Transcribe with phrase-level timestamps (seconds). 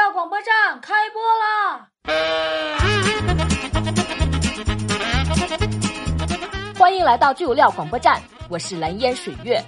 [0.00, 1.90] 料广播站开播啦！
[6.78, 8.18] 欢迎来到巨料广播站，
[8.48, 9.62] 我是蓝烟水月。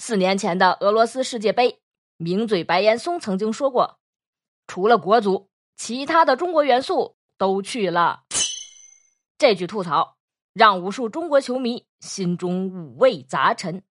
[0.00, 1.78] 四年前的俄罗斯世界杯，
[2.16, 4.00] 名嘴白岩松曾经说过
[4.66, 8.24] ：“除了国足，其他的中国元素都去了。”
[9.38, 10.16] 这句吐槽
[10.52, 13.84] 让无数中国球迷心中五味杂陈。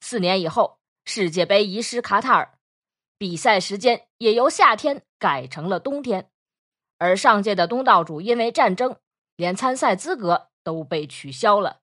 [0.00, 2.51] 四年以后，世界杯遗失卡塔尔，
[3.22, 6.28] 比赛时间也由夏天改成了冬天，
[6.98, 8.96] 而上届的东道主因为战争。
[9.36, 11.82] 连参赛资格都被取消了，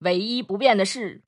[0.00, 1.22] 唯一不变的是，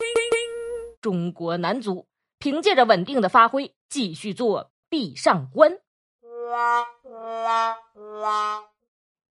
[1.00, 2.08] 中国男足
[2.40, 5.78] 凭借着稳定的发挥继续做壁上观。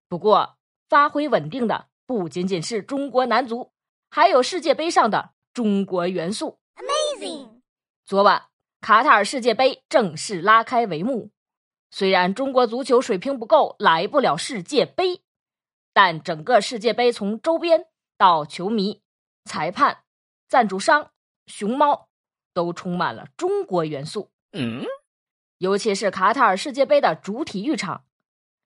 [0.07, 0.55] 不过，
[0.87, 3.73] 发挥稳定的不仅仅是中国男足，
[4.09, 6.59] 还有世界杯上的中国元素。
[6.77, 7.59] Amazing！
[8.05, 8.45] 昨晚
[8.81, 11.29] 卡塔尔世界杯正式拉开帷幕，
[11.91, 15.21] 虽然中国足球水平不够，来不了世界杯。
[15.93, 17.85] 但整个世界杯从周边
[18.17, 19.01] 到球迷、
[19.45, 19.99] 裁判、
[20.47, 21.11] 赞助商、
[21.45, 22.07] 熊猫，
[22.55, 24.31] 都充满了中国元素。
[24.51, 24.83] 嗯，
[25.59, 28.05] 尤其是卡塔尔世界杯的主体育场，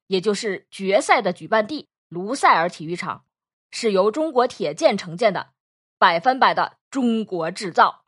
[0.08, 3.26] 也就是决赛的举办地卢塞尔体育场，
[3.70, 5.50] 是由中国铁建承建的，
[5.98, 8.06] 百分百的中国制造。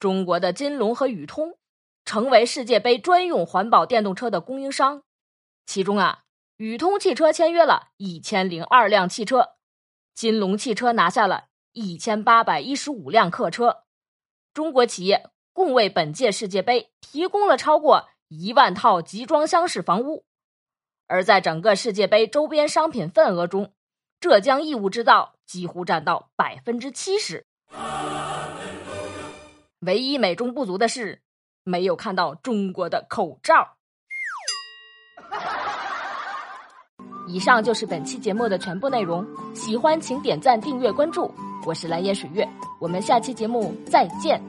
[0.00, 1.58] 中国的金龙和宇通
[2.06, 5.02] 成为世界杯专用环保电动车的供应商，
[5.66, 6.22] 其中啊。
[6.56, 9.50] 宇通汽车签约了一千零二辆汽车，
[10.14, 13.84] 金龙汽车拿下了一千八百一十五辆客车。
[14.52, 20.26] 中国企业共为本届世界杯提供了超过一万套集装箱式房屋。
[21.06, 23.72] 而在整个世界杯周边商品份额中，
[24.20, 27.46] 浙江义乌制造几乎占到百分之七十。
[29.80, 31.22] 唯一美中不足的是，
[31.64, 33.76] 没有看到中国的口罩。
[37.26, 41.32] 以上就是本期节目的全部内容，喜欢请点赞、订阅、关注，
[41.64, 42.46] 我是蓝颜水月，
[42.80, 44.42] 我们下期节目再见。